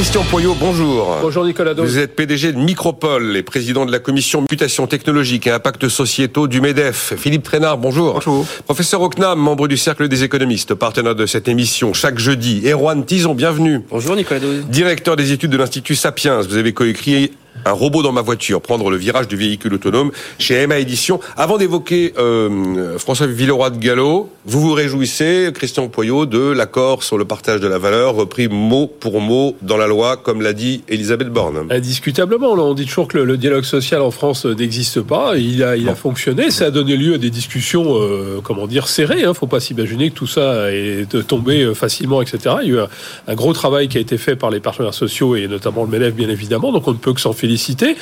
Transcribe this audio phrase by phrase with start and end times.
[0.00, 1.18] Christian Poyot, bonjour.
[1.20, 5.50] Bonjour Nicolas Vous êtes PDG de Micropole et président de la commission mutation technologique et
[5.50, 7.12] impact sociétaux du MEDEF.
[7.18, 8.14] Philippe Trénard, bonjour.
[8.14, 8.46] Bonjour.
[8.64, 12.62] Professeur Ocnam, membre du Cercle des économistes, partenaire de cette émission chaque jeudi.
[12.66, 13.82] Erwan Tison, bienvenue.
[13.90, 14.40] Bonjour Nicolas
[14.70, 16.40] Directeur des études de l'Institut Sapiens.
[16.40, 17.32] Vous avez coécrit
[17.64, 21.20] un robot dans ma voiture, prendre le virage du véhicule autonome chez Emma Édition.
[21.36, 27.18] Avant d'évoquer euh, François Villeroy de Gallo, vous vous réjouissez, Christian Poyot, de l'accord sur
[27.18, 30.82] le partage de la valeur, repris mot pour mot dans la loi, comme l'a dit
[30.88, 31.66] Elisabeth Borne.
[31.70, 35.36] Indiscutablement, là, on dit toujours que le, dialogue social en France n'existe pas.
[35.36, 38.88] Il a, il a fonctionné, ça a donné lieu à des discussions, euh, comment dire,
[38.88, 39.24] serrées.
[39.24, 39.34] Hein.
[39.34, 42.56] Faut pas s'imaginer que tout ça est tombé facilement, etc.
[42.62, 42.88] Il y a eu un,
[43.28, 46.14] un, gros travail qui a été fait par les partenaires sociaux et notamment le MEDEF,
[46.14, 46.72] bien évidemment.
[46.72, 47.96] Donc on ne peut que s'en féliciter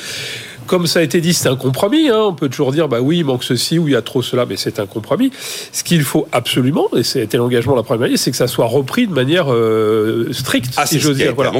[0.68, 2.08] comme ça a été dit, c'est un compromis.
[2.08, 2.20] Hein.
[2.28, 4.46] On peut toujours dire, bah oui, il manque ceci ou il y a trop cela,
[4.46, 5.32] mais c'est un compromis.
[5.72, 8.66] Ce qu'il faut absolument, et c'était l'engagement de la première année, c'est que ça soit
[8.66, 11.34] repris de manière euh, stricte, ah, si j'ose dire.
[11.34, 11.52] Voilà.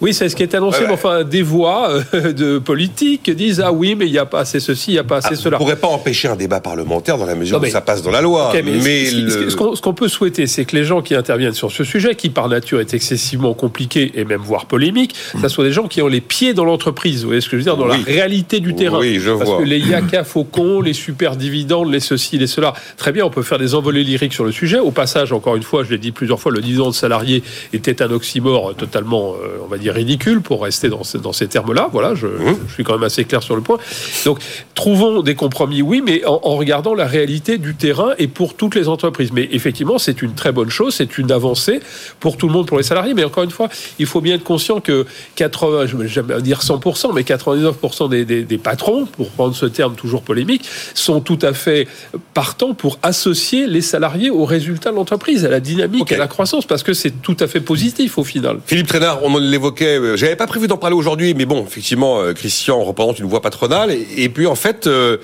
[0.00, 3.72] Oui, c'est ce qui est annoncé, mais enfin, des voix euh, de politiques disent, ah
[3.72, 5.56] oui, mais il n'y a pas assez ceci, il n'y a pas assez ah, cela.
[5.56, 8.10] On ne pourrait pas empêcher un débat parlementaire dans la mesure où ça passe dans
[8.10, 8.52] la loi.
[8.62, 12.28] mais, ce, qu'on peut souhaiter, c'est que les gens qui interviennent sur ce sujet, qui
[12.28, 16.08] par nature est excessivement compliqué et même voire polémique, ça soit des gens qui ont
[16.08, 17.22] les pieds dans l'entreprise.
[17.22, 18.98] Vous voyez ce que je veux dire, dans la réalité du terrain.
[18.98, 22.72] Oui, je Parce que les yaka faucons, les super dividendes, les ceci, les cela.
[22.96, 24.80] Très bien, on peut faire des envolées lyriques sur le sujet.
[24.80, 28.10] Au passage, encore une fois, je l'ai dit plusieurs fois, le dividende salarié était un
[28.10, 31.88] oxymore totalement, euh, on va dire, ridicule pour rester dans, dans ces termes-là.
[31.92, 32.56] Voilà, je, mmh.
[32.66, 33.78] je, suis quand même assez clair sur le point.
[34.24, 34.40] Donc,
[34.74, 38.74] trouvons des compromis, oui, mais en, en, regardant la réalité du terrain et pour toutes
[38.74, 39.30] les entreprises.
[39.32, 41.80] Mais effectivement, c'est une très bonne chose, c'est une avancée
[42.18, 43.14] pour tout le monde, pour les salariés.
[43.14, 45.06] Mais encore une fois, il faut bien être conscient que
[45.36, 49.54] 80, je ne vais jamais dire 100%, mais 99% des, des, des patrons, pour prendre
[49.54, 51.88] ce terme toujours polémique, sont tout à fait
[52.34, 56.14] partants pour associer les salariés aux résultats de l'entreprise, à la dynamique, okay.
[56.16, 58.58] à la croissance, parce que c'est tout à fait positif au final.
[58.66, 62.32] Philippe Trénard, on l'évoquait, euh, j'avais pas prévu d'en parler aujourd'hui, mais bon, effectivement, euh,
[62.32, 65.18] Christian représente une voix patronale, et, et puis en fait, euh,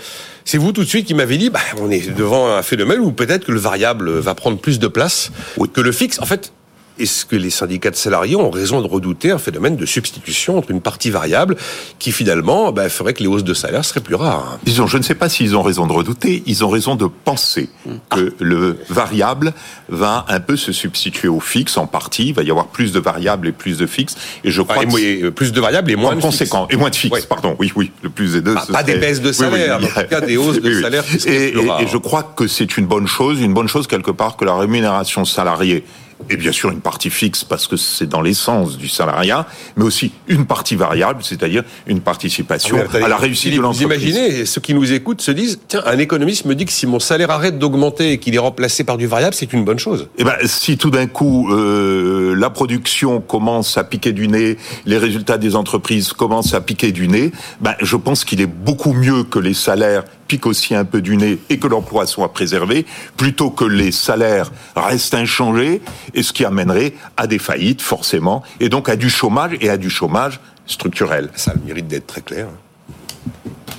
[0.45, 3.11] c'est vous tout de suite qui m'avez dit, bah, on est devant un phénomène où
[3.11, 5.69] peut-être que le variable va prendre plus de place oui.
[5.73, 6.21] que le fixe.
[6.21, 6.53] En fait,
[6.99, 10.71] est-ce que les syndicats de salariés ont raison de redouter un phénomène de substitution entre
[10.71, 11.57] une partie variable
[11.99, 15.03] qui finalement bah, ferait que les hausses de salaire seraient plus rares Disons, je ne
[15.03, 18.17] sais pas s'ils ont raison de redouter, ils ont raison de penser ah.
[18.17, 19.53] que le variable
[19.89, 23.01] va un peu se substituer au fixe en partie, il va y avoir plus de
[23.01, 25.97] variables et plus de fixes, et je crois ah, et que plus de variables et
[25.97, 26.75] moins de conséquent fixes.
[26.75, 27.27] et moins de fixes, ouais.
[27.29, 28.55] pardon, oui, oui, le plus des deux.
[28.55, 29.99] Bah, pas des baisses de salaire, oui, oui.
[29.99, 31.05] en tout cas des hausses de salaire.
[31.27, 34.37] Et, et, et je crois que c'est une bonne chose, une bonne chose quelque part
[34.37, 35.85] que la rémunération salariée
[36.31, 39.47] et bien sûr une partie fixe parce que c'est dans l'essence du salariat,
[39.77, 43.87] mais aussi une partie variable, c'est-à-dire une participation ah, à la réussite de l'entreprise.
[43.87, 46.87] Vous imaginez, ceux qui nous écoutent se disent, tiens, un économiste me dit que si
[46.87, 50.09] mon salaire arrête d'augmenter et qu'il est remplacé par du variable, c'est une bonne chose.
[50.19, 54.57] Eh ben, si tout d'un coup euh, la production commence à piquer du nez,
[54.87, 58.93] les résultats des entreprises commencent à piquer du nez, ben, je pense qu'il est beaucoup
[58.93, 62.87] mieux que les salaires piquent aussi un peu du nez et que l'emploi soit préservé,
[63.17, 65.81] plutôt que les salaires restent inchangés,
[66.15, 69.77] et ce qui amènerait à des faillites, forcément, et donc à du chômage, et à
[69.77, 71.31] du chômage structurel.
[71.37, 72.49] Ça le mérite d'être très clair.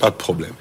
[0.00, 0.52] Pas de problème.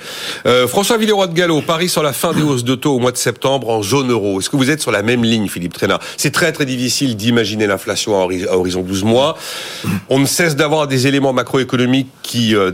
[0.47, 3.11] Euh, François Villeroy de Gallo, Paris sur la fin des hausses de taux au mois
[3.11, 4.39] de septembre en zone euro.
[4.39, 7.67] Est-ce que vous êtes sur la même ligne, Philippe Trénard C'est très très difficile d'imaginer
[7.67, 9.37] l'inflation à horizon 12 mois.
[10.09, 12.71] On ne cesse d'avoir des éléments macroéconomiques qui, euh,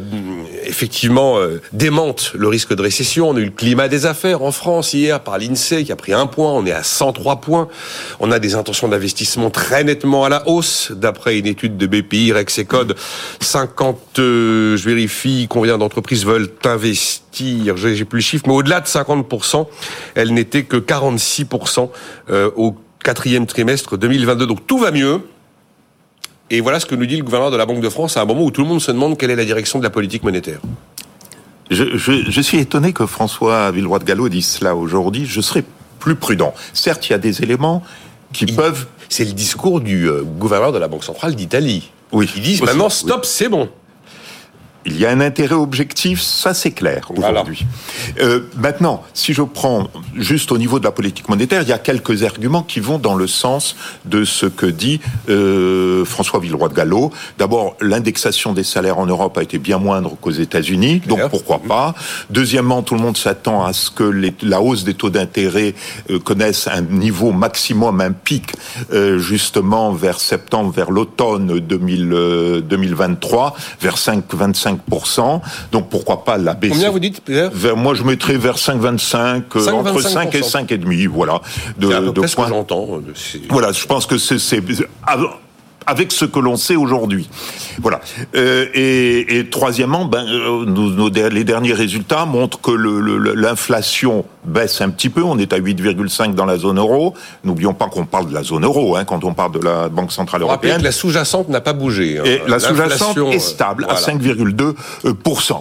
[0.65, 3.29] effectivement, euh, démentent le risque de récession.
[3.29, 6.13] On a eu le climat des affaires en France hier par l'INSEE qui a pris
[6.13, 6.51] un point.
[6.53, 7.67] On est à 103 points.
[8.21, 12.31] On a des intentions d'investissement très nettement à la hausse, d'après une étude de BPI,
[12.31, 12.95] Rex et Code.
[13.41, 19.67] 50, je vérifie, combien d'entreprises veulent investir, j'ai plus le chiffre, mais au-delà de 50%,
[20.15, 21.89] elle n'était que 46%
[22.55, 24.47] au quatrième trimestre 2022.
[24.47, 25.21] Donc tout va mieux.
[26.49, 28.25] Et voilà ce que nous dit le gouverneur de la Banque de France à un
[28.25, 30.59] moment où tout le monde se demande quelle est la direction de la politique monétaire.
[31.71, 35.25] Je, je, je suis étonné que François Villeroy de Gallo dise cela aujourd'hui.
[35.25, 35.63] Je serais
[35.99, 36.53] plus prudent.
[36.73, 37.81] Certes, il y a des éléments
[38.33, 38.87] qui il, peuvent.
[39.09, 41.91] C'est le discours du euh, gouverneur de la Banque centrale d'Italie.
[42.11, 42.29] Oui.
[42.35, 43.29] Ils disent maintenant stop, oui.
[43.31, 43.69] c'est bon.
[44.85, 47.65] Il y a un intérêt objectif, ça c'est clair aujourd'hui.
[48.19, 51.77] Euh, maintenant, si je prends juste au niveau de la politique monétaire, il y a
[51.77, 53.75] quelques arguments qui vont dans le sens
[54.05, 54.99] de ce que dit
[55.29, 57.11] euh, François Villeroy de Gallo.
[57.37, 61.95] D'abord, l'indexation des salaires en Europe a été bien moindre qu'aux États-Unis, donc pourquoi pas.
[62.29, 65.75] Deuxièmement, tout le monde s'attend à ce que les, la hausse des taux d'intérêt
[66.09, 68.51] euh, connaisse un niveau maximum, un pic,
[68.91, 74.72] euh, justement vers septembre, vers l'automne 2023, vers 5-25
[75.71, 79.71] donc pourquoi pas la baisser Combien vous dites vers, Moi, je mettrais vers 5,25, euh,
[79.71, 81.41] entre 5 et 5,5, voilà.
[81.77, 83.01] De, de ce que j'entends.
[83.49, 84.61] Voilà, je pense que c'est
[85.85, 87.29] avec ce que l'on sait aujourd'hui.
[87.81, 88.01] Voilà.
[88.35, 94.89] Euh, et, et, troisièmement, ben, euh, nos, les derniers résultats montrent que l'inflation baisse un
[94.89, 95.23] petit peu.
[95.23, 97.13] On est à 8,5 dans la zone euro.
[97.43, 100.11] N'oublions pas qu'on parle de la zone euro hein, quand on parle de la Banque
[100.11, 100.79] centrale européenne.
[100.79, 102.19] Que la sous-jacente n'a pas bougé.
[102.19, 102.23] Hein.
[102.25, 104.73] Et la sous-jacente est stable à 5,2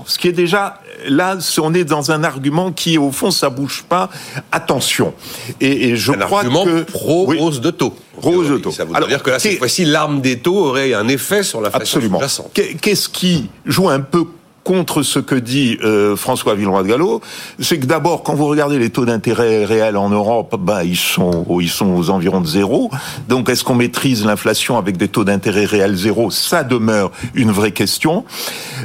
[0.06, 3.84] ce qui est déjà là, on est dans un argument qui, au fond, ça bouge
[3.88, 4.10] pas.
[4.50, 5.14] Attention.
[5.60, 7.94] Et, et je un crois argument que pro hausse de taux.
[8.20, 8.70] Pro de taux.
[8.70, 11.70] Ça veut dire que là, cette fois-ci, l'arme des taux aurait un effet sur la
[11.72, 12.20] Absolument.
[12.52, 14.24] Qu'est-ce qui joue un peu
[14.64, 17.20] contre ce que dit euh, François Villeroy de Gallo,
[17.58, 21.44] c'est que d'abord, quand vous regardez les taux d'intérêt réels en Europe, bah ils sont
[21.60, 22.90] ils sont aux environs de zéro.
[23.28, 26.30] Donc, est-ce qu'on maîtrise l'inflation avec des taux d'intérêt réels zéro?
[26.30, 28.24] Ça demeure une vraie question.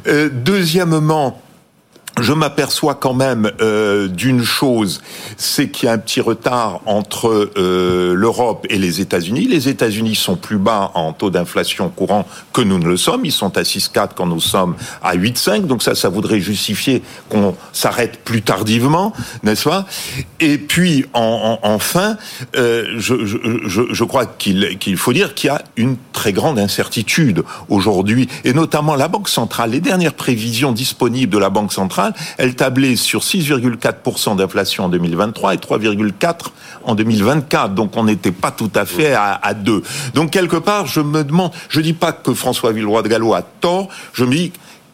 [0.07, 1.39] Euh, deuxièmement,
[2.19, 5.01] je m'aperçois quand même euh, d'une chose,
[5.37, 9.47] c'est qu'il y a un petit retard entre euh, l'Europe et les États-Unis.
[9.47, 13.25] Les États-Unis sont plus bas en taux d'inflation courant que nous ne le sommes.
[13.25, 15.67] Ils sont à 6,4 quand nous sommes à 8,5.
[15.67, 19.85] Donc ça, ça voudrait justifier qu'on s'arrête plus tardivement, n'est-ce pas?
[20.39, 22.17] Et puis en, enfin,
[22.55, 26.59] euh, je, je, je, je, crois qu'il faut dire qu'il y a une très grande
[26.59, 29.71] incertitude aujourd'hui, et notamment la Banque centrale.
[29.71, 32.06] Les dernières prévisions disponibles de la Banque centrale
[32.37, 36.51] elle tablait sur 6,4% d'inflation en 2023 et 3,4%
[36.83, 37.73] en 2024.
[37.73, 39.83] Donc on n'était pas tout à fait à, à deux.
[40.13, 43.41] Donc quelque part, je me demande, je dis pas que François Villeroy de Gallo a
[43.41, 44.51] tort, je me dis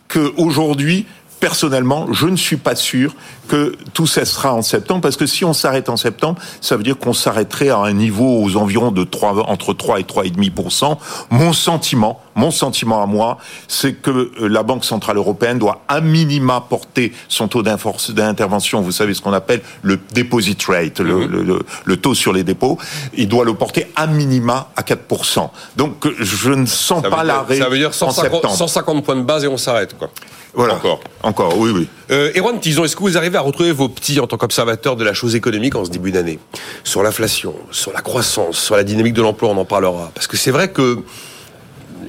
[0.08, 1.06] qu'aujourd'hui,
[1.44, 3.14] personnellement, je ne suis pas sûr
[3.50, 6.98] que tout cessera en septembre, parce que si on s'arrête en septembre, ça veut dire
[6.98, 10.98] qu'on s'arrêterait à un niveau aux environs de 3, entre 3 et 3,5%.
[11.32, 16.00] Mon sentiment, mon sentiment à moi, c'est que euh, la Banque Centrale Européenne doit à
[16.00, 21.60] minima porter son taux d'intervention, vous savez ce qu'on appelle le deposit rate, le, mhm.
[21.84, 22.78] le, taux sur les dépôts,
[23.16, 25.50] il doit le porter à minima à 4%.
[25.76, 29.50] Donc je ne sens pas l'arrêt Ça veut dire 150, 150 points de base et
[29.50, 30.10] on s'arrête, quoi.
[30.54, 30.76] Voilà.
[30.76, 31.00] Encore.
[31.24, 31.88] Encore, oui, oui.
[32.12, 35.04] Euh, Erwan Tison, est-ce que vous arrivez à retrouver vos petits en tant qu'observateur de
[35.04, 36.40] la chose économique en ce début d'année?
[36.84, 40.12] Sur l'inflation, sur la croissance, sur la dynamique de l'emploi, on en parlera.
[40.14, 41.04] Parce que c'est vrai que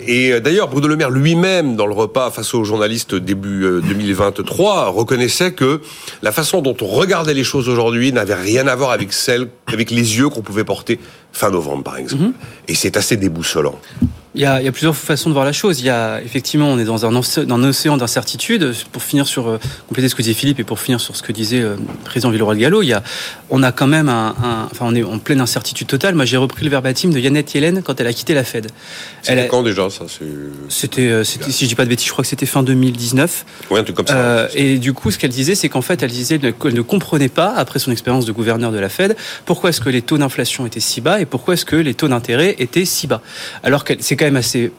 [0.06, 4.88] et d'ailleurs, Bruno Le Maire lui-même, dans le repas face aux journalistes début 2023, euh,
[4.90, 5.80] reconnaissait que
[6.22, 9.90] la façon dont on regardait les choses aujourd'hui n'avait rien à voir avec celle, avec
[9.90, 11.00] les yeux qu'on pouvait porter
[11.32, 12.22] fin novembre, par exemple.
[12.22, 12.32] Mhm.
[12.68, 13.78] Et c'est assez déboussolant.
[14.34, 15.80] Il y, a, il y, a, plusieurs façons de voir la chose.
[15.80, 17.14] Il y a effectivement, on est dans un,
[17.64, 18.74] océan d'incertitude.
[18.90, 19.58] Pour finir sur euh,
[19.88, 22.30] compléter ce que disait Philippe et pour finir sur ce que disait euh, le président
[22.30, 23.02] Villeroy de Gallo, il y a,
[23.50, 26.16] on a quand même un, un, enfin, on est en pleine incertitude totale.
[26.16, 28.66] Moi, j'ai repris le verbatim de Yannette Yellen quand elle a quitté la Fed.
[29.22, 30.04] C'était quand déjà ça
[30.68, 33.44] C'était, euh, si je dis pas de bêtises, je crois que c'était fin 2019.
[33.70, 34.16] Oui, un truc comme ça.
[34.16, 37.28] Euh, et du coup, ce qu'elle disait, c'est qu'en fait, elle disait qu'elle ne comprenait
[37.28, 39.16] pas, après son expérience de gouverneur de la Fed,
[39.46, 42.08] pourquoi est-ce que les taux d'inflation étaient si bas et pourquoi est-ce que les taux
[42.08, 43.22] d'intérêt étaient si bas.
[43.62, 44.72] Alors que c'est quand assez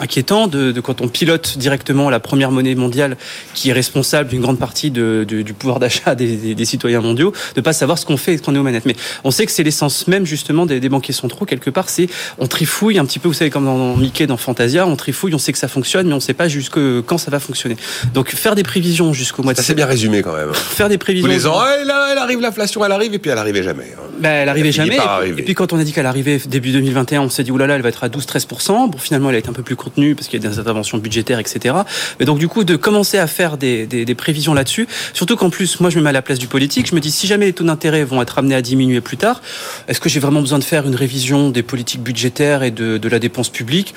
[0.00, 3.16] inquiétant de, de, quand on pilote directement la première monnaie mondiale
[3.54, 7.00] qui est responsable d'une grande partie de, de, du pouvoir d'achat des, des, des, citoyens
[7.00, 8.86] mondiaux, de pas savoir ce qu'on fait et qu'on est aux manettes.
[8.86, 11.88] Mais on sait que c'est l'essence même justement des, des, banquiers centraux quelque part.
[11.88, 12.08] C'est
[12.38, 15.38] on trifouille un petit peu, vous savez comme dans Mickey, dans Fantasia, on trifouille, on
[15.38, 17.76] sait que ça fonctionne, mais on sait pas jusque quand ça va fonctionner.
[18.14, 19.60] Donc faire des prévisions jusqu'au mois de.
[19.60, 20.52] C'est bien résumé quand même.
[20.54, 21.28] Faire des prévisions.
[21.28, 23.94] Tous les ans, elle, elle arrive l'inflation, elle arrive et puis elle arrivait jamais.
[23.96, 24.08] Hein.
[24.20, 24.98] Ben, elle arrivait jamais.
[25.26, 27.82] Et, puis quand on a dit qu'elle arrivait début 2021, on s'est dit oulala, elle
[27.82, 28.90] va être à 12-13%.
[28.90, 29.76] Bon, finalement, elle a été un peu plus
[30.14, 31.74] parce qu'il y a des interventions budgétaires, etc.
[32.18, 35.50] Mais donc du coup, de commencer à faire des, des, des prévisions là-dessus, surtout qu'en
[35.50, 36.88] plus, moi, je me mets à la place du politique.
[36.88, 39.42] Je me dis, si jamais les taux d'intérêt vont être amenés à diminuer plus tard,
[39.88, 43.08] est-ce que j'ai vraiment besoin de faire une révision des politiques budgétaires et de, de
[43.08, 43.94] la dépense publique?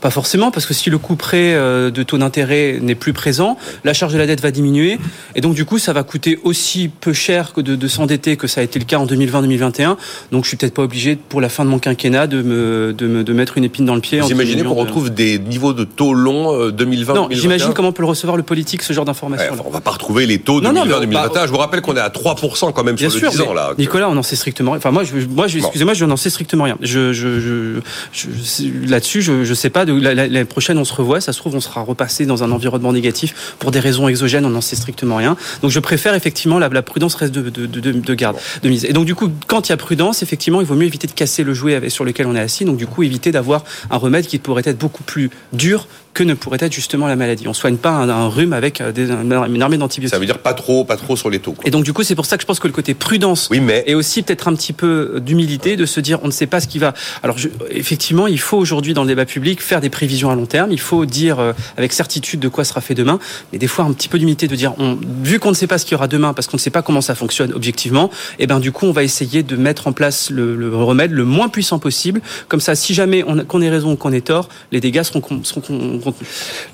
[0.00, 3.56] Pas forcément, parce que si le coût prêt euh, de taux d'intérêt n'est plus présent,
[3.84, 4.98] la charge de la dette va diminuer,
[5.34, 8.46] et donc du coup, ça va coûter aussi peu cher que de, de s'endetter que
[8.46, 9.96] ça a été le cas en 2020-2021.
[10.32, 13.06] Donc, je suis peut-être pas obligé pour la fin de mon quinquennat de me de,
[13.06, 14.20] me, de mettre une épine dans le pied.
[14.20, 18.02] Vous imaginez qu'on retrouve des niveaux de taux longs 2020 euh, Non, j'imagine comment peut
[18.02, 19.54] le recevoir le politique ce genre d'informations.
[19.54, 21.12] Ouais, on va pas retrouver les taux 2020-2021.
[21.12, 23.72] Bah, je vous rappelle qu'on est à 3% quand même sur le 10 ans là.
[23.78, 24.78] Nicolas, on en sait strictement rien.
[24.78, 26.76] Enfin, moi, je, moi, excusez-moi, je n'en sais strictement rien.
[26.80, 27.80] Je, je, je,
[28.12, 29.84] je là-dessus, je, je sais pas.
[29.84, 31.20] L'année la, prochaine, on se revoit.
[31.20, 34.44] Ça se trouve, on sera repassé dans un environnement négatif pour des raisons exogènes.
[34.44, 35.36] On n'en sait strictement rien.
[35.62, 38.84] Donc, je préfère effectivement la, la prudence reste de, de, de, de garde, de mise.
[38.84, 41.12] Et donc, du coup, quand il y a prudence, effectivement, il vaut mieux éviter de
[41.12, 42.64] casser le jouet sur lequel on est assis.
[42.64, 46.34] Donc, du coup, éviter d'avoir un remède qui pourrait être beaucoup plus dur que ne
[46.34, 47.48] pourrait être justement la maladie.
[47.48, 50.14] On soigne pas un, un rhume avec euh, des, une armée d'antibiotiques.
[50.14, 51.52] Ça veut dire pas trop, pas trop sur les taux.
[51.52, 51.66] Quoi.
[51.66, 53.60] Et donc du coup, c'est pour ça que je pense que le côté prudence oui,
[53.60, 53.82] mais...
[53.86, 56.68] et aussi peut-être un petit peu d'humilité, de se dire on ne sait pas ce
[56.68, 56.94] qui va.
[57.22, 60.46] Alors je, effectivement, il faut aujourd'hui dans le débat public faire des prévisions à long
[60.46, 63.18] terme, il faut dire euh, avec certitude de quoi sera fait demain,
[63.52, 65.78] mais des fois un petit peu d'humilité de dire, on, vu qu'on ne sait pas
[65.78, 68.44] ce qu'il y aura demain, parce qu'on ne sait pas comment ça fonctionne objectivement, et
[68.44, 71.48] eh ben du coup on va essayer de mettre en place le, remède le moins
[71.48, 72.20] puissant possible.
[72.48, 75.62] Comme ça, si jamais qu'on ait raison ou qu'on ait tort, les dégâts seront, seront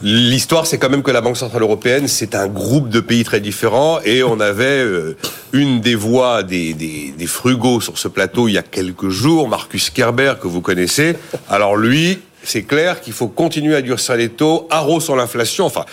[0.03, 3.41] L'histoire, c'est quand même que la Banque centrale européenne, c'est un groupe de pays très
[3.41, 5.17] différents, et on avait euh,
[5.53, 10.35] une des voix des frugaux sur ce plateau il y a quelques jours, Marcus Kerber,
[10.41, 11.17] que vous connaissez.
[11.49, 14.69] Alors lui, c'est clair qu'il faut continuer à durcir les taux,
[15.01, 15.85] sur l'inflation, enfin,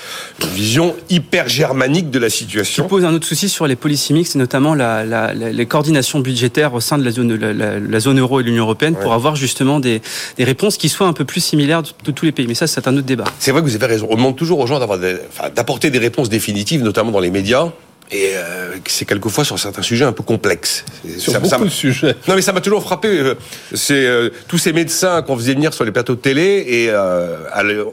[0.42, 2.84] une vision hyper germanique de la situation.
[2.84, 6.74] Ça pose un autre souci sur les policies mixtes, notamment la, la, les coordinations budgétaires
[6.74, 10.02] au sein de la zone, la, zone euro et l'Union européenne, pour avoir justement des,
[10.38, 12.48] des, réponses qui soient un peu plus similaires de, tous les pays.
[12.48, 13.26] Mais ça, c'est un autre débat.
[13.40, 14.08] C'est vrai que vous avez raison.
[14.10, 17.72] On demande toujours aux gens d'apporter des réponses définitives, notamment dans les médias.
[18.12, 20.86] Et euh, c'est quelqueusoi sur certains sujets un peu complexes.
[21.18, 22.16] Sur ça, beaucoup de sujets.
[22.28, 23.10] Non, mais ça m'a toujours frappé.
[23.10, 23.36] Euh,
[23.74, 26.92] c'est euh, tous ces médecins qu'on faisait venir sur les plateaux de télé et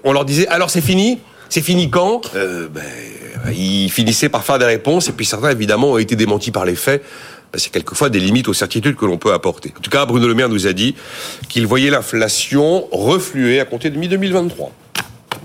[0.05, 1.19] on leur disait alors c'est fini?
[1.49, 2.33] C'est fini quand?
[2.35, 2.83] Ben,
[3.53, 6.77] Ils finissaient par faire des réponses et puis certains évidemment ont été démentis par les
[6.77, 7.03] faits.
[7.53, 9.73] Ben, c'est quelquefois des limites aux certitudes que l'on peut apporter.
[9.77, 10.95] En tout cas, Bruno Le Maire nous a dit
[11.49, 14.71] qu'il voyait l'inflation refluer à compter de mi-2023.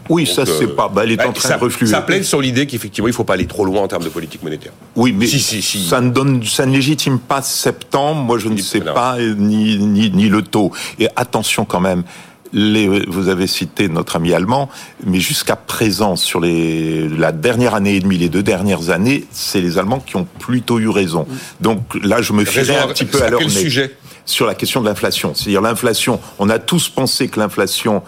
[0.09, 0.89] Oui, ça c'est euh, pas.
[0.89, 1.87] Bah, elle est en train de refluer.
[1.87, 4.09] Ça plaide sur l'idée qu'effectivement il ne faut pas aller trop loin en termes de
[4.09, 4.73] politique monétaire.
[4.95, 8.21] Oui, mais ça ne donne, ça ne légitime pas septembre.
[8.21, 10.71] Moi, je ne sais pas ni, ni, ni le taux.
[10.97, 12.03] Et attention quand même.
[12.51, 14.71] Les, vous avez cité notre ami allemand,
[15.05, 19.61] mais jusqu'à présent, sur les, la dernière année et demie, les deux dernières années, c'est
[19.61, 21.27] les Allemands qui ont plutôt eu raison.
[21.61, 23.95] Donc là, je me fie un petit peu à, leur sujet?
[24.25, 25.35] Sur la question de l'inflation.
[25.35, 28.01] C'est-à-dire l'inflation, on a tous pensé que l'inflation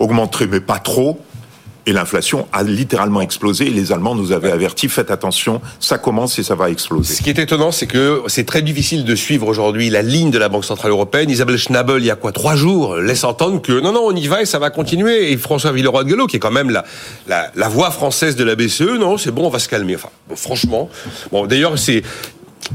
[0.00, 1.20] augmenterait, mais pas trop.
[1.86, 3.66] Et l'inflation a littéralement explosé.
[3.66, 7.14] Les Allemands nous avaient avertis faites attention, ça commence et ça va exploser.
[7.14, 10.38] Ce qui est étonnant, c'est que c'est très difficile de suivre aujourd'hui la ligne de
[10.38, 11.28] la Banque centrale européenne.
[11.28, 14.26] Isabelle Schnabel, il y a quoi trois jours, laisse entendre que non, non, on y
[14.28, 15.32] va et ça va continuer.
[15.32, 16.84] Et François Villeroy de Gallo, qui est quand même la,
[17.28, 19.96] la, la voix française de la BCE, non, c'est bon, on va se calmer.
[19.96, 20.88] Enfin, franchement,
[21.32, 22.02] bon, d'ailleurs, c'est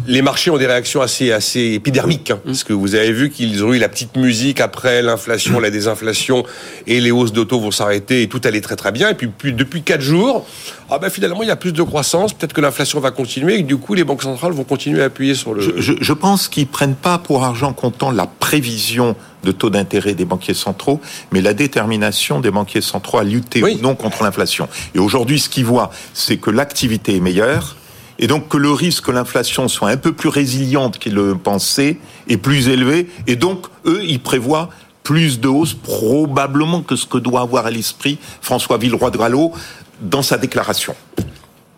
[0.08, 2.32] les marchés ont des réactions assez, assez épidermiques.
[2.32, 5.70] Hein, parce que vous avez vu qu'ils ont eu la petite musique après l'inflation, la
[5.70, 6.44] désinflation,
[6.88, 9.10] et les hausses d'auto vont s'arrêter, et tout allait très très bien.
[9.10, 10.46] Et puis, depuis quatre jours,
[10.90, 13.64] ah ben finalement, il y a plus de croissance, peut-être que l'inflation va continuer, et
[13.64, 15.62] du coup, les banques centrales vont continuer à appuyer sur le...
[15.80, 20.26] Je, je pense qu'ils prennent pas pour argent comptant la prévision de taux d'intérêt des
[20.26, 21.00] banquiers centraux,
[21.32, 24.68] mais la détermination des banquiers centraux à lutter ou non contre l'inflation.
[24.94, 27.78] Et aujourd'hui, ce qu'ils voient, c'est que l'activité est meilleure,
[28.20, 31.98] et donc que le risque que l'inflation soit un peu plus résiliente qu'ils le pensaient
[32.28, 34.70] est plus élevé, et donc eux, ils prévoient
[35.04, 39.54] plus de hausse probablement que ce que doit avoir à l'esprit François Villeroy de Gallo
[40.02, 40.94] dans sa déclaration.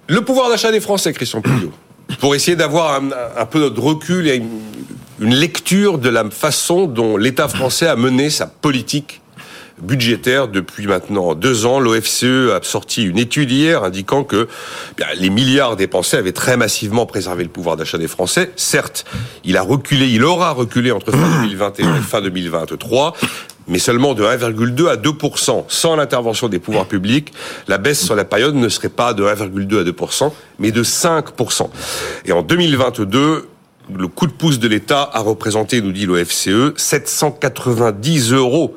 [0.08, 1.72] Le pouvoir d'achat des Français, Christian Pouillot,
[2.20, 4.44] pour essayer d'avoir un, peu de recul et
[5.20, 9.21] une lecture de la façon dont l'État français a mené sa politique
[9.82, 11.80] budgétaire depuis maintenant deux ans.
[11.80, 14.48] L'OFCE a sorti une étude hier indiquant que
[15.18, 18.52] les milliards dépensés avaient très massivement préservé le pouvoir d'achat des Français.
[18.56, 19.06] Certes,
[19.44, 23.16] il a reculé, il aura reculé entre fin 2021 et fin 2023
[23.68, 27.32] mais seulement de 1,2 à 2% Sans l'intervention des pouvoirs publics,
[27.68, 31.70] la baisse sur la période ne serait pas de 1,2 à 2% mais de 5%
[32.26, 33.48] Et en 2022,
[33.96, 38.76] le coup de pouce de l'État a représenté, nous dit l'OFCE, 790 euros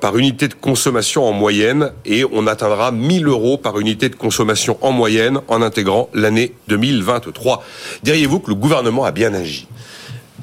[0.00, 4.76] par unité de consommation en moyenne et on atteindra 1000 euros par unité de consommation
[4.80, 7.62] en moyenne en intégrant l'année 2023.
[8.02, 9.66] Diriez-vous que le gouvernement a bien agi?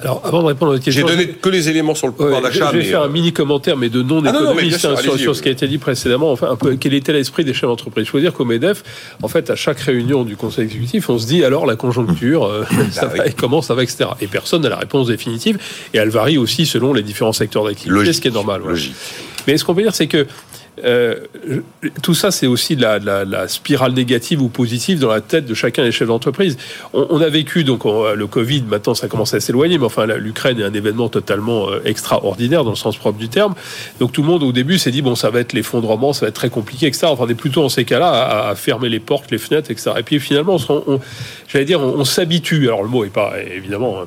[0.01, 1.07] Alors, avant de répondre à votre question.
[1.07, 2.69] J'ai donné que les éléments sur le pouvoir d'achat.
[2.71, 5.67] Je vais faire un mini commentaire, mais de non-économiste, ah sur, ce qui a été
[5.67, 6.31] dit précédemment.
[6.31, 8.05] Enfin, un peu, quel était l'esprit des chefs d'entreprise?
[8.05, 8.83] Il faut dire qu'au MEDEF,
[9.21, 12.63] en fait, à chaque réunion du conseil exécutif, on se dit alors la conjoncture, euh,
[12.91, 14.05] ça bah va, comment ça va, etc.
[14.21, 15.57] Et personne n'a la réponse définitive.
[15.93, 18.61] Et elle varie aussi selon les différents secteurs d'activité, ce qui est normal.
[18.65, 18.95] Logique.
[19.47, 20.27] Mais ce qu'on peut dire, c'est que
[20.83, 21.15] euh,
[22.01, 25.91] tout ça, c'est aussi la, spirale négative ou positive dans la tête de chacun des
[25.91, 26.57] chefs d'entreprise.
[26.93, 30.63] On, a vécu donc le Covid, maintenant ça commence à s'éloigner, mais enfin l'Ukraine est
[30.63, 33.55] un événement totalement euh, extraordinaire dans le sens propre du terme.
[33.99, 36.29] Donc tout le monde au début s'est dit bon, ça va être l'effondrement, ça va
[36.29, 37.07] être très compliqué, etc.
[37.09, 39.91] Enfin, on est plutôt en ces cas-là à, fermer les portes, les fenêtres, etc.
[39.97, 40.99] Et puis finalement, on,
[41.47, 42.67] j'allais dire, on, s'habitue.
[42.67, 44.05] Alors le mot est pas évidemment.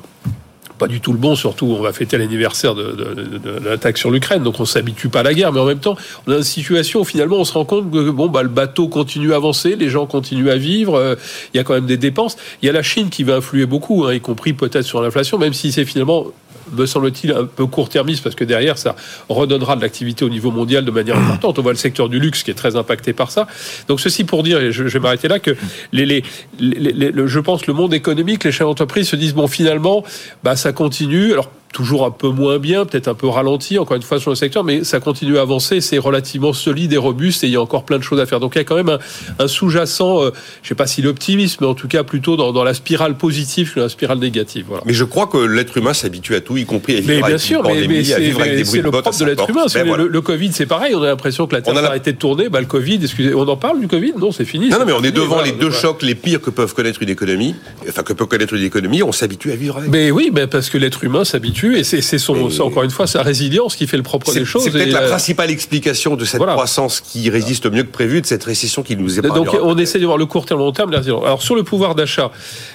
[0.81, 4.59] Pas du tout le bon, surtout on va fêter l'anniversaire de, l'attaque sur l'Ukraine, donc
[4.59, 5.95] on s'habitue pas à la guerre, mais en même temps,
[6.25, 8.87] on a une situation où finalement on se rend compte que bon, bah, le bateau
[8.87, 11.13] continue à avancer, les gens continuent à vivre, euh,
[11.53, 12.35] il y a quand même des dépenses.
[12.63, 15.37] Il y a la Chine qui va influer beaucoup, hein, y compris peut-être sur l'inflation,
[15.37, 16.25] même si c'est finalement
[16.71, 18.95] me semble-t-il, un peu court-termiste, parce que derrière, ça
[19.29, 21.59] redonnera de l'activité au niveau mondial de manière importante.
[21.59, 23.47] On voit le secteur du luxe qui est très impacté par ça.
[23.87, 25.55] Donc, ceci pour dire, et je, vais m'arrêter là, que
[25.91, 30.03] je pense le monde économique, les chefs d'entreprise se disent, bon, finalement,
[30.43, 31.33] bah, ça continue.
[31.33, 34.35] Alors, toujours un peu moins bien, peut-être un peu ralenti, encore une fois, sur le
[34.35, 37.61] secteur, mais ça continue à avancer, c'est relativement solide et robuste, et il y a
[37.61, 38.39] encore plein de choses à faire.
[38.39, 38.97] Donc il y a quand même
[39.39, 42.63] un, sous-jacent, euh, je ne sais pas si l'optimisme, mais en tout cas plutôt dans,
[42.63, 44.65] la spirale positive que la spirale négative.
[44.67, 44.83] Voilà.
[44.85, 47.37] Mais je crois que l'être humain s'habitue à tout, y compris à vivre mais bien
[47.37, 49.65] sûr, mais, mais c'est le propre de l'être humain.
[49.73, 52.49] Ben le, Covid, c'est pareil, on a l'impression que la Terre a arrêté de tourner.
[52.49, 54.13] Bah, le Covid, excusez, on en parle du Covid?
[54.17, 54.69] Non, c'est fini.
[54.69, 57.09] Non, non, mais on est devant les deux chocs les pires que peuvent connaître une
[57.09, 57.55] économie,
[57.87, 59.89] enfin que peut connaître une économie, on s'habitue à vivre avec.
[59.89, 63.21] Mais oui, mais parce que l'être humain s'habitue, et c'est son, encore une fois sa
[63.21, 64.63] résilience qui fait le propre des choses.
[64.63, 68.43] C'est peut-être la principale explication de cette croissance qui résiste mieux que prévu, de cette
[68.43, 70.91] récession qui nous est Donc on essaie de voir le court terme, le long terme.
[70.93, 72.31] Alors sur le pouvoir d'achat,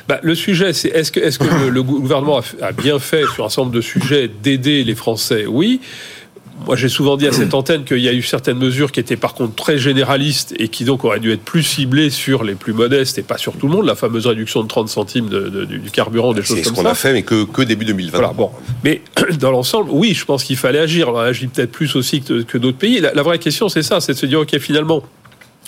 [0.08, 3.24] bah, le sujet c'est est-ce que, est -ce que le, gouvernement a, a bien fait
[3.34, 5.46] sur un certain nombre de sujets d'aider les Français?
[5.46, 5.80] Oui.
[6.64, 9.16] Moi, j'ai souvent dit à cette antenne qu'il y a eu certaines mesures qui étaient
[9.16, 12.72] par contre très généralistes et qui donc auraient dû être plus ciblées sur les plus
[12.72, 13.86] modestes et pas sur tout le monde.
[13.86, 16.70] La fameuse réduction de 30 centimes du carburant, des choses comme ça.
[16.70, 18.18] C'est ce qu'on a fait, mais que, que début 2020.
[18.18, 18.50] Voilà, bon.
[18.84, 19.02] Mais
[19.38, 21.08] dans l'ensemble, oui, je pense qu'il fallait agir.
[21.08, 23.00] On a agi peut-être plus aussi que, que d'autres pays.
[23.00, 25.02] La, la vraie question, c'est ça, c'est de se dire, OK, finalement,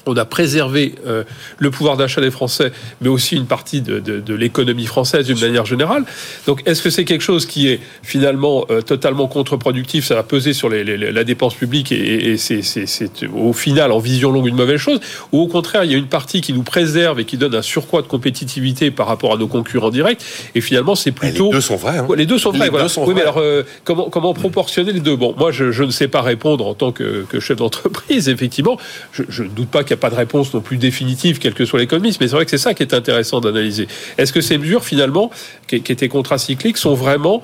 [0.09, 1.25] on a préservé euh,
[1.59, 6.05] le pouvoir d'achat des Français, mais aussi une partie de, l'économie française d'une manière générale.
[6.47, 10.05] Donc, est-ce que c'est quelque chose qui est finalement euh, totalement contre-productif?
[10.07, 14.57] Ça va peser sur la dépense publique et, c'est au final, en vision longue, une
[14.57, 15.00] mauvaise chose?
[15.33, 17.62] Ou au contraire, il y a une partie qui nous préserve et qui donne un
[17.62, 20.21] surcroît de compétitivité par rapport à nos concurrents directs?
[20.55, 21.47] Et finalement, c'est plutôt...
[21.47, 21.99] Les deux sont vrais.
[21.99, 22.07] Hein.
[22.17, 22.71] Les deux sont vrais.
[22.71, 25.17] oui, mais alors, euh, comment, comment proportionner les deux?
[25.17, 28.79] Bon, moi, je, ne sais pas répondre en tant que, chef d'entreprise, effectivement.
[29.12, 32.21] Je ne doute pas qu'il pas de réponse non plus définitive, quel que soit l'économiste,
[32.21, 33.88] mais c'est vrai que c'est ça qui est intéressant d'analyser.
[34.17, 35.31] Est-ce que ces mesures, finalement,
[35.67, 37.43] qui, qui étaient contracycliques, sont vraiment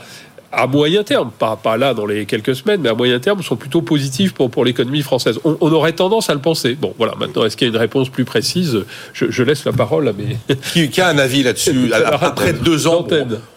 [0.56, 3.56] à moyen terme, pas, pas là dans les quelques semaines, mais à moyen terme, sont
[3.56, 5.38] plutôt positives pour, pour l'économie française?
[5.44, 6.74] On, aurait tendance à le penser.
[6.74, 8.84] Bon, voilà, maintenant, est-ce qu'il y a une réponse plus précise?
[9.12, 10.36] Je, laisse la parole à mes...
[10.72, 11.90] Qui, qui a un avis là-dessus?
[12.20, 13.06] Après deux ans,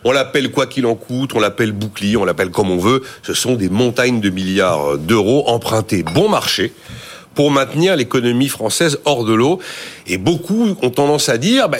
[0.04, 3.04] on l'appelle quoi qu'il en coûte, on l'appelle bouclier, on l'appelle comme on veut.
[3.24, 6.74] Ce sont des montagnes de milliards d'euros empruntés bon marché
[7.38, 9.60] pour maintenir l'économie française hors de l'eau.
[10.08, 11.79] Et beaucoup ont tendance à dire, ben,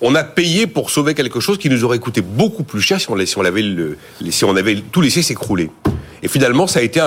[0.00, 3.10] on a payé pour sauver quelque chose qui nous aurait coûté beaucoup plus cher si
[3.10, 3.98] on, si avait, le,
[4.30, 5.70] si on avait tout laissé s'écrouler.
[6.22, 7.02] Et finalement, ça a été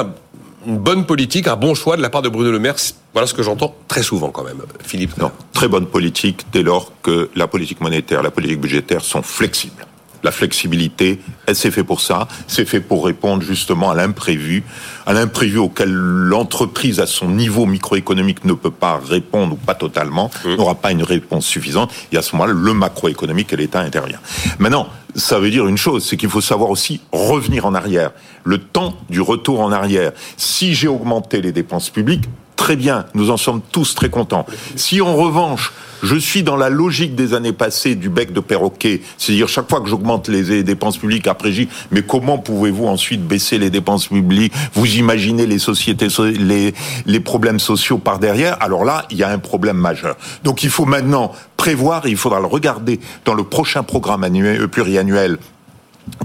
[0.68, 2.75] une bonne politique, un bon choix de la part de Bruno Le Maire.
[3.13, 5.17] Voilà ce que j'entends très souvent quand même, Philippe.
[5.17, 9.88] Non, très bonne politique dès lors que la politique monétaire, la politique budgétaire sont flexibles
[10.23, 14.63] la flexibilité, elle s'est fait pour ça, c'est fait pour répondre justement à l'imprévu,
[15.05, 20.29] à l'imprévu auquel l'entreprise à son niveau microéconomique ne peut pas répondre ou pas totalement,
[20.45, 20.55] mmh.
[20.55, 24.19] n'aura pas une réponse suffisante, et à ce moment-là, le macroéconomique et l'État intervient.
[24.60, 28.12] Maintenant, ça veut dire une chose, c'est qu'il faut savoir aussi revenir en arrière.
[28.43, 30.12] Le temps du retour en arrière.
[30.38, 34.45] Si j'ai augmenté les dépenses publiques, très bien, nous en sommes tous très contents.
[34.75, 35.71] Si en revanche,
[36.04, 39.82] je suis dans la logique des années passées du bec de perroquet, c'est-à-dire chaque fois
[39.82, 44.54] que j'augmente les dépenses publiques, après j'y, mais comment pouvez-vous ensuite baisser les dépenses publiques?
[44.74, 46.08] Vous imaginez les sociétés,
[46.38, 46.74] les,
[47.06, 48.58] les problèmes sociaux par derrière?
[48.62, 50.16] Alors là, il y a un problème majeur.
[50.44, 54.68] Donc il faut maintenant prévoir, et il faudra le regarder dans le prochain programme annuel,
[54.68, 55.38] pluriannuel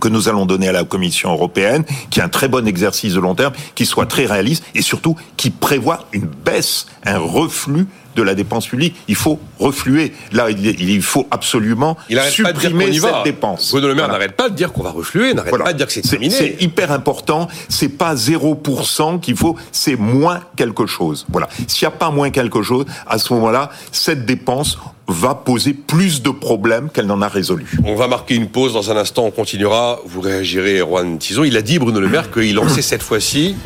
[0.01, 3.21] que nous allons donner à la Commission européenne, qui est un très bon exercice de
[3.21, 8.23] long terme, qui soit très réaliste et surtout qui prévoit une baisse, un reflux de
[8.23, 8.95] la dépense publique.
[9.09, 10.13] Il faut refluer.
[10.33, 11.97] Là, il faut absolument
[12.31, 13.71] supprimer cette dépense.
[13.71, 15.93] Bruno Le Maire n'arrête pas de dire qu'on va refluer, n'arrête pas de dire que
[15.93, 16.35] c'est terminé.
[16.35, 17.49] C'est hyper important.
[17.69, 21.27] C'est pas 0% qu'il faut, c'est moins quelque chose.
[21.31, 21.49] Voilà.
[21.67, 26.23] S'il n'y a pas moins quelque chose, à ce moment-là, cette dépense va poser plus
[26.23, 27.79] de problèmes qu'elle n'en a résolu.
[27.85, 30.01] On va marquer une pause dans un instant, on continuera.
[30.07, 31.45] Vous réagirez, Juan Tizot.
[31.45, 33.57] Il a dit, Bruno Le Maire, qu'il lançait cette fois-ci,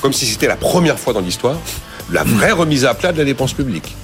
[0.00, 1.56] comme si c'était la première fois dans l'histoire,
[2.12, 3.96] la vraie remise à plat de la dépense publique.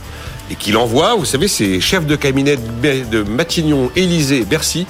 [0.51, 4.87] Et qu'il envoie, vous savez, ces chefs de cabinet de Matignon, Élysée, Bercy,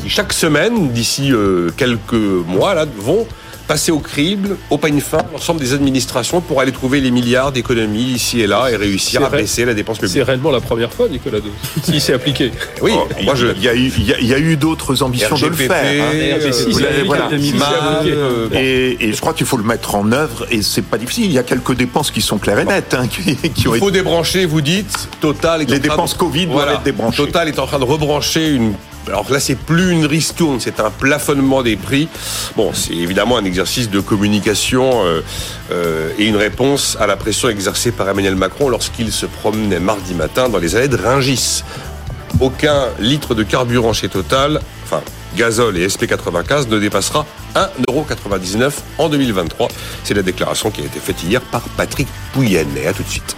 [0.00, 3.26] qui chaque semaine, d'ici euh, quelques mois, là, vont
[3.66, 8.12] passer au crible, au pain fin, l'ensemble des administrations pour aller trouver les milliards d'économies
[8.12, 10.14] ici et là et réussiir à baisser la dépense publique.
[10.14, 11.50] C'est réellement la première fois, Nicolas Dos,
[11.82, 12.52] si c'est appliqué.
[12.80, 13.48] Oui, oh, moi je...
[13.56, 16.12] il, y a eu, il, y a, eu d'autres ambitions de le faire.
[18.52, 21.24] et, je crois qu'il faut le mettre en œuvre et c'est pas difficile.
[21.26, 22.94] Il y a quelques dépenses qui sont claires et nettes.
[22.94, 25.08] Hein, qui, ont il faut débrancher, vous dites.
[25.20, 27.16] Total les dépenses Covid doivent être débranchées.
[27.16, 28.74] Total est en train de rebrancher une
[29.08, 32.08] alors là, c'est plus une ristourne, c'est un plafonnement des prix.
[32.56, 35.20] Bon, c'est évidemment un exercice de communication euh,
[35.70, 40.14] euh, et une réponse à la pression exercée par Emmanuel Macron lorsqu'il se promenait mardi
[40.14, 41.62] matin dans les allées de Ringis.
[42.40, 45.00] Aucun litre de carburant chez Total, enfin
[45.36, 49.68] gazole et SP95 ne dépassera 1,99€ en 2023.
[50.02, 52.86] C'est la déclaration qui a été faite hier par Patrick Pouyanné.
[52.86, 53.36] A tout de suite.